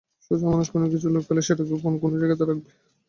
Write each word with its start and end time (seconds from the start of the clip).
সোজা 0.25 0.45
মানুষ 0.47 0.67
কোনোকিছু 0.73 1.07
লুকোলে 1.09 1.41
সেটা 1.47 1.63
গোপন 1.69 1.93
কোনো 2.01 2.15
জায়গাতেই 2.21 2.47
রাখবে। 2.49 2.69